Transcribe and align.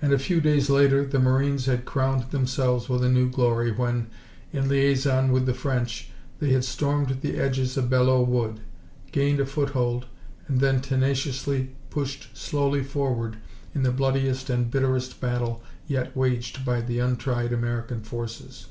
and 0.00 0.12
a 0.12 0.16
few 0.20 0.40
days 0.40 0.70
later 0.70 1.04
the 1.04 1.18
Marines 1.18 1.66
had 1.66 1.84
crowned 1.84 2.30
themselves 2.30 2.88
with 2.88 3.02
a 3.02 3.08
new 3.10 3.28
glory 3.28 3.72
when, 3.72 4.06
in 4.52 4.68
liaison 4.68 5.32
with 5.32 5.44
the 5.44 5.52
French, 5.52 6.10
they 6.38 6.50
had 6.50 6.64
stormed 6.64 7.18
the 7.20 7.36
edges 7.36 7.76
of 7.76 7.90
Belleau 7.90 8.22
Wood, 8.22 8.60
gained 9.10 9.40
a 9.40 9.44
foothold, 9.46 10.06
and 10.46 10.60
then 10.60 10.80
tenaciously 10.80 11.74
pushed 11.90 12.28
slowly 12.32 12.84
forward 12.84 13.38
in 13.74 13.82
the 13.82 13.90
bloodiest 13.90 14.48
and 14.50 14.70
bitterest 14.70 15.20
battle 15.20 15.60
yet 15.88 16.16
waged 16.16 16.64
by 16.64 16.80
the 16.80 17.00
untried 17.00 17.52
American 17.52 18.02
forces. 18.02 18.66